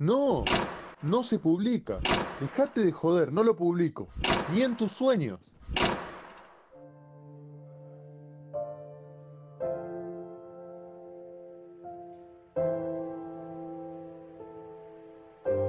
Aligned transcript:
No, 0.00 0.46
no 1.02 1.22
se 1.22 1.38
publica. 1.38 1.98
Dejate 2.40 2.82
de 2.86 2.90
joder, 2.90 3.30
no 3.30 3.42
lo 3.42 3.54
publico. 3.54 4.08
Ni 4.50 4.62
en 4.62 4.74
tus 4.74 4.92
sueños. 4.92 5.38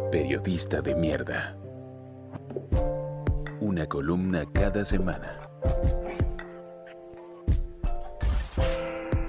Periodista 0.10 0.82
de 0.82 0.96
mierda. 0.96 1.58
Una 3.60 3.86
columna 3.86 4.46
cada 4.54 4.86
semana. 4.86 5.42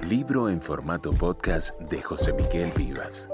Libro 0.08 0.48
en 0.48 0.62
formato 0.62 1.10
podcast 1.10 1.76
de 1.80 2.00
José 2.00 2.32
Miguel 2.32 2.70
Vivas. 2.76 3.31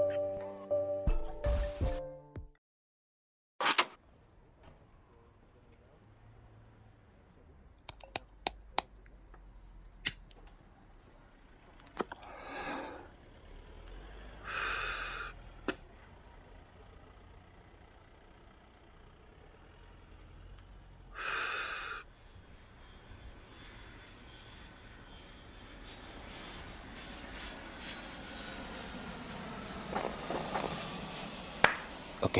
Ok. 32.29 32.37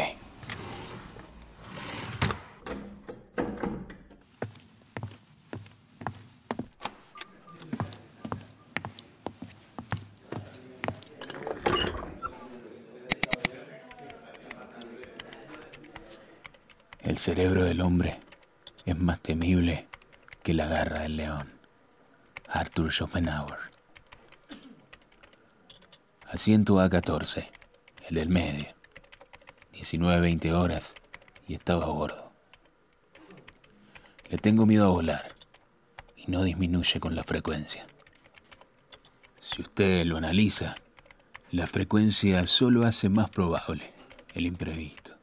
El 17.02 17.18
cerebro 17.18 17.64
del 17.64 17.81
hombre 17.81 18.20
es 18.86 18.96
más 18.96 19.20
temible 19.22 19.88
que 20.44 20.53
la 20.53 20.68
garra 20.68 21.00
del 21.00 21.18
león. 21.18 21.52
Arthur 22.48 22.92
Schopenhauer. 22.92 23.58
Asiento 26.28 26.76
A14, 26.76 27.48
el 28.08 28.16
del 28.16 28.30
medio. 28.30 28.78
19-20 29.80 30.52
horas 30.53 30.95
y 31.47 31.53
estaba 31.53 31.85
a 31.85 31.89
bordo. 31.89 32.31
Le 34.30 34.38
tengo 34.38 34.66
miedo 34.66 34.85
a 34.85 34.89
volar 34.89 35.35
y 36.16 36.30
no 36.30 36.44
disminuye 36.44 36.99
con 36.99 37.16
la 37.16 37.23
frecuencia. 37.23 37.88
Si 39.39 39.61
usted 39.61 40.05
lo 40.05 40.17
analiza, 40.17 40.75
la 41.52 41.66
frecuencia 41.66 42.45
solo 42.45 42.85
hace 42.85 43.09
más 43.09 43.30
probable 43.30 43.94
el 44.35 44.45
imprevisto. 44.45 45.16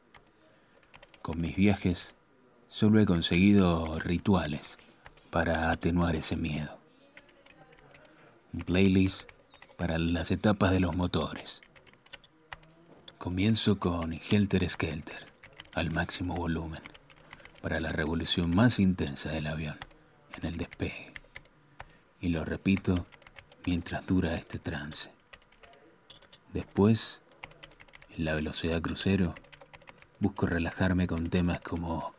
Con 1.21 1.39
mis 1.39 1.55
viajes 1.55 2.15
solo 2.67 2.99
he 2.99 3.05
conseguido 3.05 3.99
rituales 3.99 4.77
para 5.29 5.71
atenuar 5.71 6.15
ese 6.15 6.35
miedo. 6.35 6.77
Un 8.53 8.61
playlist 8.61 9.29
para 9.77 9.97
las 9.97 10.31
etapas 10.31 10.71
de 10.71 10.79
los 10.79 10.95
motores 10.95 11.61
Comienzo 13.17 13.79
con 13.79 14.13
Helter 14.13 14.69
Skelter, 14.69 15.25
al 15.73 15.89
máximo 15.89 16.35
volumen, 16.35 16.83
para 17.61 17.79
la 17.79 17.91
revolución 17.91 18.55
más 18.55 18.79
intensa 18.79 19.31
del 19.31 19.47
avión, 19.47 19.77
en 20.37 20.45
el 20.45 20.57
despegue. 20.57 21.13
Y 22.21 22.29
lo 22.29 22.45
repito 22.45 23.07
mientras 23.65 24.05
dura 24.05 24.35
este 24.35 24.59
trance. 24.59 25.09
Después, 26.53 27.21
en 28.15 28.25
la 28.25 28.35
velocidad 28.35 28.83
crucero, 28.83 29.33
busco 30.19 30.45
relajarme 30.45 31.07
con 31.07 31.31
temas 31.31 31.59
como 31.61 32.13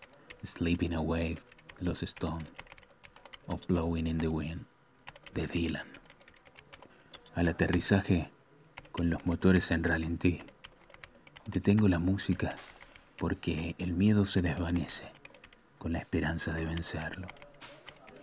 Sleeping 0.44 0.94
Away, 0.94 1.38
Los 1.78 2.02
Stone, 2.02 2.44
o 3.46 3.56
Blowing 3.68 4.08
in 4.08 4.18
the 4.18 4.28
Wind, 4.28 4.66
de 5.32 5.46
Dylan. 5.46 5.86
Al 7.36 7.46
aterrizaje, 7.46 8.32
con 8.90 9.10
los 9.10 9.24
motores 9.26 9.70
en 9.70 9.84
ralentí, 9.84 10.42
Detengo 11.48 11.88
la 11.88 11.98
música 11.98 12.56
porque 13.16 13.74
el 13.78 13.94
miedo 13.94 14.26
se 14.26 14.42
desvanece 14.42 15.10
con 15.78 15.94
la 15.94 15.98
esperanza 15.98 16.52
de 16.52 16.66
vencerlo. 16.66 17.26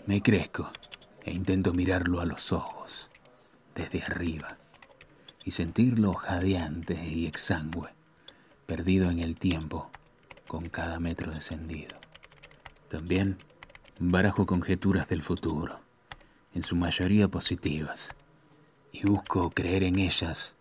Me 0.06 0.22
crezco 0.22 0.72
e 1.24 1.34
intento 1.34 1.74
mirarlo 1.74 2.20
a 2.22 2.26
los 2.26 2.54
ojos, 2.54 3.10
desde 3.74 4.04
arriba, 4.04 4.60
y 5.44 5.52
sentirlo 5.52 6.14
jadeante 6.14 7.04
y 7.04 7.26
exangüe, 7.26 7.90
perdido 8.68 9.10
en 9.10 9.18
el 9.18 9.38
tiempo 9.38 9.90
con 10.48 10.70
cada 10.70 11.00
metro 11.00 11.32
descendido. 11.32 11.98
También 12.90 13.40
barajo 13.98 14.46
conjeturas 14.46 15.08
del 15.08 15.24
futuro, 15.24 15.80
en 16.54 16.62
su 16.62 16.76
mayoría 16.76 17.28
positivas, 17.28 18.14
y 18.92 19.02
busco 19.08 19.50
creer 19.50 19.82
en 19.82 19.98
ellas 19.98 20.56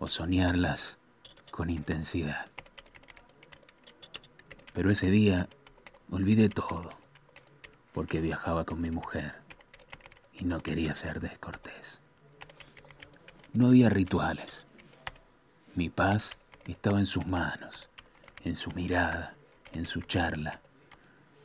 o 0.00 0.08
soñarlas 0.08 0.99
con 1.50 1.70
intensidad. 1.70 2.46
Pero 4.72 4.90
ese 4.90 5.10
día 5.10 5.48
olvidé 6.10 6.48
todo, 6.48 6.90
porque 7.92 8.20
viajaba 8.20 8.64
con 8.64 8.80
mi 8.80 8.90
mujer 8.90 9.34
y 10.32 10.44
no 10.44 10.62
quería 10.62 10.94
ser 10.94 11.20
descortés. 11.20 12.00
No 13.52 13.68
había 13.68 13.88
rituales. 13.88 14.66
Mi 15.74 15.90
paz 15.90 16.36
estaba 16.66 16.98
en 17.00 17.06
sus 17.06 17.26
manos, 17.26 17.88
en 18.44 18.56
su 18.56 18.70
mirada, 18.72 19.34
en 19.72 19.86
su 19.86 20.02
charla, 20.02 20.60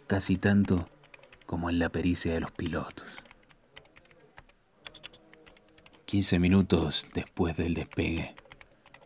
casi 0.07 0.37
tanto 0.37 0.87
como 1.45 1.69
en 1.69 1.79
la 1.79 1.89
pericia 1.89 2.33
de 2.33 2.41
los 2.41 2.51
pilotos. 2.51 3.17
Quince 6.05 6.39
minutos 6.39 7.07
después 7.13 7.57
del 7.57 7.73
despegue, 7.73 8.35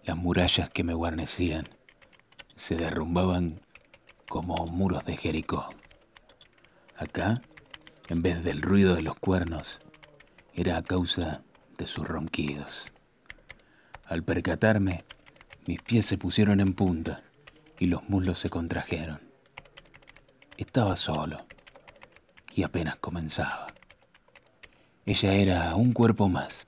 las 0.09 0.17
murallas 0.17 0.71
que 0.71 0.83
me 0.83 0.95
guarnecían 0.95 1.69
se 2.55 2.75
derrumbaban 2.75 3.61
como 4.27 4.55
muros 4.65 5.05
de 5.05 5.15
Jericó. 5.15 5.69
Acá, 6.97 7.43
en 8.07 8.23
vez 8.23 8.43
del 8.43 8.63
ruido 8.63 8.95
de 8.95 9.03
los 9.03 9.15
cuernos, 9.17 9.81
era 10.55 10.77
a 10.77 10.81
causa 10.81 11.43
de 11.77 11.85
sus 11.85 12.07
ronquidos. 12.07 12.91
Al 14.03 14.23
percatarme, 14.23 15.05
mis 15.67 15.79
pies 15.79 16.07
se 16.07 16.17
pusieron 16.17 16.59
en 16.59 16.73
punta 16.73 17.21
y 17.77 17.85
los 17.85 18.09
muslos 18.09 18.39
se 18.39 18.49
contrajeron. 18.49 19.21
Estaba 20.57 20.95
solo 20.95 21.45
y 22.51 22.63
apenas 22.63 22.95
comenzaba. 22.95 23.67
Ella 25.05 25.33
era 25.35 25.75
un 25.75 25.93
cuerpo 25.93 26.29
más, 26.29 26.65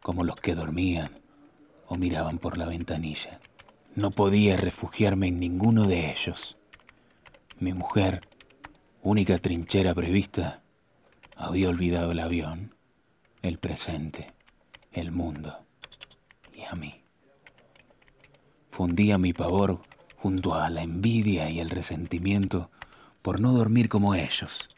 como 0.00 0.22
los 0.22 0.36
que 0.36 0.54
dormían 0.54 1.21
miraban 1.96 2.38
por 2.38 2.58
la 2.58 2.66
ventanilla. 2.66 3.38
No 3.94 4.10
podía 4.10 4.56
refugiarme 4.56 5.28
en 5.28 5.40
ninguno 5.40 5.86
de 5.86 6.10
ellos. 6.10 6.56
Mi 7.58 7.72
mujer, 7.72 8.28
única 9.02 9.38
trinchera 9.38 9.94
prevista, 9.94 10.62
había 11.36 11.68
olvidado 11.68 12.12
el 12.12 12.20
avión, 12.20 12.74
el 13.42 13.58
presente, 13.58 14.32
el 14.92 15.12
mundo 15.12 15.64
y 16.54 16.62
a 16.62 16.74
mí. 16.74 17.02
Fundía 18.70 19.18
mi 19.18 19.32
pavor 19.32 19.82
junto 20.16 20.54
a 20.54 20.70
la 20.70 20.82
envidia 20.82 21.50
y 21.50 21.60
el 21.60 21.70
resentimiento 21.70 22.70
por 23.22 23.40
no 23.40 23.52
dormir 23.52 23.88
como 23.88 24.14
ellos. 24.14 24.68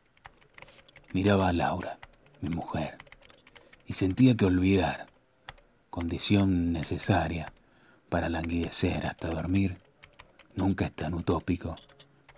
Miraba 1.12 1.48
a 1.48 1.52
Laura, 1.52 1.98
mi 2.40 2.48
mujer, 2.48 2.96
y 3.86 3.92
sentía 3.92 4.34
que 4.34 4.46
olvidar, 4.46 5.06
condición 5.94 6.72
necesaria 6.72 7.52
para 8.08 8.28
languidecer 8.28 9.06
hasta 9.06 9.28
dormir, 9.28 9.78
nunca 10.56 10.86
es 10.86 10.92
tan 10.92 11.14
utópico 11.14 11.76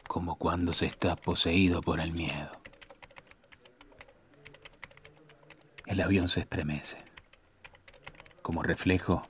como 0.07 0.37
cuando 0.37 0.75
se 0.75 0.85
está 0.85 1.17
poseído 1.17 1.81
por 1.81 2.01
el 2.01 2.13
miedo. 2.13 2.51
El 5.87 6.03
avión 6.03 6.29
se 6.29 6.41
estremece. 6.41 6.99
Como 8.43 8.63
reflejo, 8.63 9.27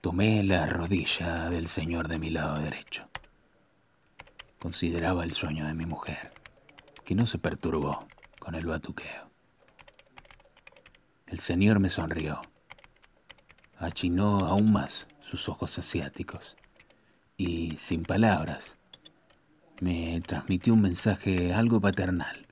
tomé 0.00 0.44
la 0.44 0.66
rodilla 0.66 1.50
del 1.50 1.66
señor 1.66 2.06
de 2.06 2.20
mi 2.20 2.30
lado 2.30 2.60
derecho. 2.60 3.08
Consideraba 4.60 5.24
el 5.24 5.32
sueño 5.32 5.66
de 5.66 5.74
mi 5.74 5.86
mujer, 5.86 6.32
que 7.04 7.16
no 7.16 7.26
se 7.26 7.38
perturbó 7.38 8.06
con 8.38 8.54
el 8.54 8.66
batuqueo. 8.66 9.28
El 11.26 11.40
señor 11.40 11.80
me 11.80 11.90
sonrió 11.90 12.40
achinó 13.80 14.44
aún 14.44 14.72
más 14.72 15.06
sus 15.20 15.48
ojos 15.48 15.78
asiáticos 15.78 16.56
y 17.38 17.76
sin 17.76 18.02
palabras 18.02 18.76
me 19.80 20.20
transmitió 20.20 20.74
un 20.74 20.82
mensaje 20.82 21.54
algo 21.54 21.80
paternal 21.80 22.46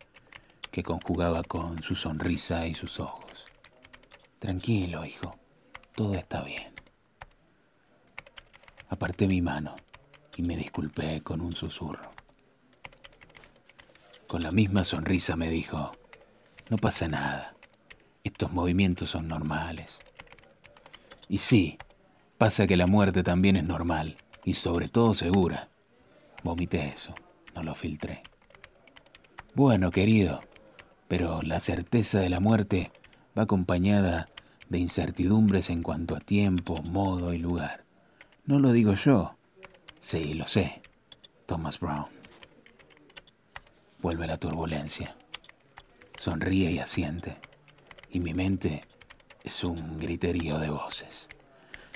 que 0.71 0.83
conjugaba 0.83 1.43
con 1.43 1.83
su 1.83 1.95
sonrisa 1.95 2.67
y 2.67 2.73
sus 2.73 2.99
ojos. 2.99 3.45
Tranquilo, 4.39 5.05
hijo, 5.05 5.39
todo 5.95 6.15
está 6.15 6.43
bien. 6.43 6.73
Aparté 8.89 9.29
mi 9.29 9.43
mano 9.43 9.77
y 10.35 10.43
me 10.43 10.57
disculpé 10.57 11.21
con 11.21 11.43
un 11.43 11.53
susurro. 11.53 12.11
Con 14.27 14.43
la 14.43 14.51
misma 14.51 14.85
sonrisa 14.85 15.37
me 15.37 15.51
dijo, 15.51 15.93
no 16.71 16.79
pasa 16.79 17.07
nada, 17.07 17.55
estos 18.25 18.51
movimientos 18.51 19.11
son 19.11 19.29
normales. 19.29 20.01
Y 21.29 21.39
sí, 21.39 21.79
pasa 22.39 22.67
que 22.67 22.77
la 22.77 22.87
muerte 22.87 23.23
también 23.23 23.57
es 23.57 23.65
normal 23.65 24.17
y 24.45 24.55
sobre 24.55 24.89
todo 24.89 25.15
segura. 25.15 25.69
Vomité 26.43 26.93
eso, 26.95 27.15
no 27.55 27.63
lo 27.63 27.75
filtré. 27.75 28.23
Bueno, 29.55 29.91
querido, 29.91 30.41
pero 31.09 31.43
la 31.43 31.61
certeza 31.61 32.21
de 32.21 32.29
la 32.29 32.41
muerte 32.41 32.93
va 33.37 33.43
acompañada 33.43 34.29
de 34.69 34.79
incertidumbres 34.79 35.71
en 35.71 35.83
cuanto 35.83 36.15
a 36.15 36.21
tiempo, 36.21 36.83
modo 36.83 37.33
y 37.33 37.39
lugar. 37.39 37.85
No 38.45 38.59
lo 38.59 38.73
digo 38.73 38.95
yo. 38.95 39.37
Sí, 40.01 40.35
lo 40.35 40.47
sé. 40.47 40.81
Thomas 41.47 41.81
Brown. 41.81 42.07
Vuelve 44.01 44.27
la 44.27 44.39
turbulencia. 44.39 45.17
Sonríe 46.17 46.71
y 46.71 46.79
asiente. 46.79 47.37
Y 48.11 48.21
mi 48.21 48.33
mente 48.33 48.85
es 49.49 49.65
un 49.65 49.99
griterío 49.99 50.59
de 50.59 50.69
voces. 50.69 51.27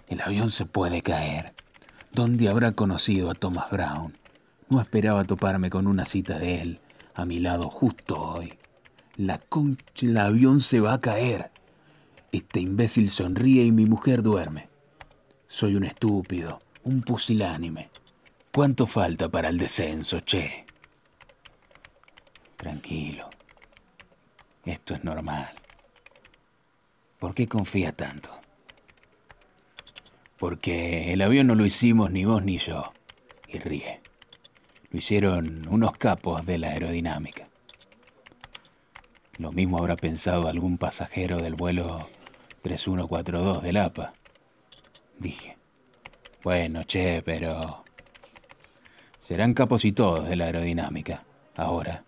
El 0.08 0.22
avión 0.22 0.49
se 0.49 0.64
puede 0.64 1.02
caer. 1.02 1.52
¿Dónde 2.10 2.49
habrá 2.49 2.72
conocido 2.72 3.31
a 3.31 3.34
Thomas 3.34 3.70
Brown? 3.70 4.16
No 4.70 4.81
esperaba 4.81 5.25
toparme 5.25 5.69
con 5.69 5.87
una 5.87 6.06
cita 6.06 6.38
de 6.38 6.62
él 6.62 6.81
a 7.14 7.26
mi 7.26 7.40
lado 7.40 7.69
justo 7.69 8.19
hoy. 8.19 8.54
La 9.16 9.37
concha, 9.37 9.84
el 10.00 10.16
avión 10.16 10.60
se 10.60 10.81
va 10.81 10.94
a 10.94 11.00
caer. 11.02 11.50
Este 12.32 12.60
imbécil 12.60 13.10
sonríe 13.10 13.64
y 13.64 13.70
mi 13.70 13.84
mujer 13.84 14.22
duerme. 14.22 14.70
Soy 15.46 15.76
un 15.76 15.84
estúpido, 15.84 16.62
un 16.84 17.02
pusilánime. 17.02 17.90
¿Cuánto 18.50 18.87
falta 18.87 19.28
para 19.28 19.50
el 19.50 19.58
descenso, 19.58 20.20
che? 20.20 20.64
Tranquilo. 22.56 23.28
Esto 24.64 24.94
es 24.94 25.05
normal. 25.05 25.61
¿Por 27.22 27.36
qué 27.36 27.46
confía 27.46 27.92
tanto? 27.92 28.32
Porque 30.40 31.12
el 31.12 31.22
avión 31.22 31.46
no 31.46 31.54
lo 31.54 31.64
hicimos 31.64 32.10
ni 32.10 32.24
vos 32.24 32.42
ni 32.42 32.58
yo. 32.58 32.92
Y 33.46 33.60
ríe. 33.60 34.00
Lo 34.90 34.98
hicieron 34.98 35.69
unos 35.69 35.96
capos 35.98 36.44
de 36.44 36.58
la 36.58 36.70
aerodinámica. 36.70 37.46
Lo 39.38 39.52
mismo 39.52 39.78
habrá 39.78 39.94
pensado 39.94 40.48
algún 40.48 40.78
pasajero 40.78 41.40
del 41.40 41.54
vuelo 41.54 42.08
3142 42.62 43.62
del 43.62 43.76
APA. 43.76 44.14
Dije. 45.16 45.56
Bueno, 46.42 46.82
che, 46.82 47.22
pero... 47.24 47.84
Serán 49.20 49.54
capos 49.54 49.84
y 49.84 49.92
todos 49.92 50.28
de 50.28 50.34
la 50.34 50.46
aerodinámica. 50.46 51.22
Ahora, 51.54 52.02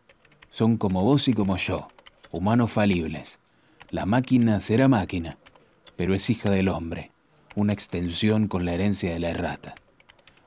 son 0.51 0.77
como 0.77 1.05
vos 1.05 1.29
y 1.29 1.35
como 1.35 1.57
yo, 1.57 1.87
humanos 2.33 2.73
falibles. 2.73 3.39
La 3.91 4.07
máquina 4.07 4.61
será 4.61 4.89
máquina, 4.89 5.39
pero 5.97 6.15
es 6.15 6.29
hija 6.31 6.51
del 6.51 6.69
hombre 6.69 7.11
una 7.55 7.73
extensión 7.73 8.49
con 8.49 8.65
la 8.65 8.75
herencia 8.75 9.13
de 9.13 9.21
la 9.21 9.31
errata. 9.31 9.75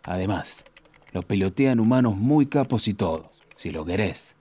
Además, 0.03 0.63
lo 1.11 1.21
pelotean 1.21 1.79
humanos 1.79 2.15
muy 2.17 2.47
capos 2.47 2.87
y 2.87 2.93
todos, 2.93 3.43
si 3.55 3.71
lo 3.71 3.85
querés. 3.85 4.35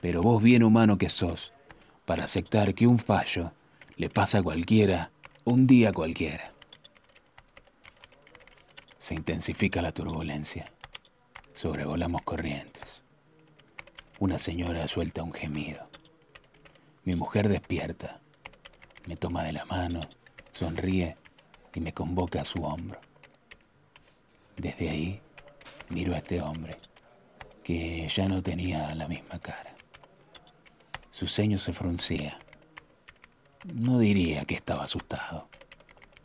Pero 0.00 0.22
vos 0.22 0.42
bien 0.42 0.64
humano 0.64 0.98
que 0.98 1.08
sos, 1.08 1.52
para 2.04 2.24
aceptar 2.24 2.74
que 2.74 2.86
un 2.86 2.98
fallo 2.98 3.52
le 3.96 4.10
pasa 4.10 4.38
a 4.38 4.42
cualquiera 4.42 5.10
un 5.44 5.66
día 5.66 5.92
cualquiera. 5.92 6.50
Se 8.98 9.14
intensifica 9.14 9.82
la 9.82 9.92
turbulencia. 9.92 10.72
Sobrevolamos 11.54 12.22
corrientes. 12.22 13.02
Una 14.18 14.38
señora 14.38 14.86
suelta 14.88 15.22
un 15.22 15.32
gemido. 15.32 15.88
Mi 17.04 17.14
mujer 17.14 17.48
despierta. 17.48 18.21
Me 19.06 19.16
toma 19.16 19.44
de 19.44 19.52
la 19.52 19.64
mano, 19.64 20.00
sonríe 20.52 21.16
y 21.74 21.80
me 21.80 21.92
convoca 21.92 22.42
a 22.42 22.44
su 22.44 22.62
hombro. 22.62 23.00
Desde 24.56 24.90
ahí 24.90 25.20
miro 25.88 26.14
a 26.14 26.18
este 26.18 26.40
hombre, 26.40 26.76
que 27.64 28.08
ya 28.08 28.28
no 28.28 28.42
tenía 28.42 28.94
la 28.94 29.08
misma 29.08 29.38
cara. 29.38 29.74
Su 31.10 31.26
ceño 31.26 31.58
se 31.58 31.72
fruncía. 31.72 32.38
No 33.64 33.98
diría 33.98 34.44
que 34.44 34.54
estaba 34.54 34.84
asustado. 34.84 35.48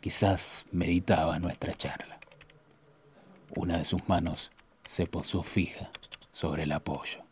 Quizás 0.00 0.66
meditaba 0.70 1.38
nuestra 1.38 1.74
charla. 1.74 2.18
Una 3.56 3.78
de 3.78 3.84
sus 3.84 4.08
manos 4.08 4.50
se 4.84 5.06
posó 5.06 5.42
fija 5.42 5.90
sobre 6.32 6.62
el 6.62 6.72
apoyo. 6.72 7.22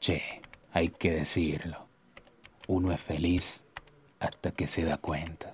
Che, 0.00 0.42
hay 0.72 0.88
que 0.88 1.12
decirlo. 1.12 1.91
Uno 2.68 2.92
es 2.92 3.00
feliz 3.00 3.64
hasta 4.20 4.52
que 4.52 4.66
se 4.66 4.84
da 4.84 4.96
cuenta. 4.96 5.50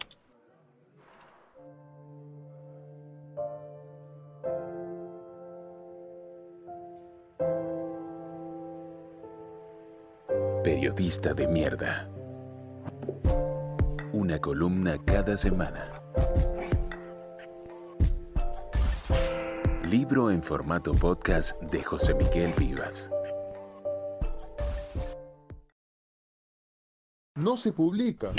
Periodista 10.63 11.33
de 11.33 11.49
mierda. 11.49 12.11
Una 14.13 14.39
columna 14.39 14.99
cada 15.07 15.39
semana. 15.39 15.91
Libro 19.85 20.31
en 20.31 20.43
formato 20.43 20.93
podcast 20.93 21.59
de 21.63 21.83
José 21.83 22.13
Miguel 22.13 22.53
Vivas. 22.59 23.11
No 27.49 27.57
se 27.57 27.73
publica. 27.73 28.31